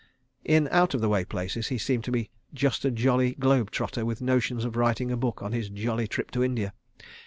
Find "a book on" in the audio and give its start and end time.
5.11-5.51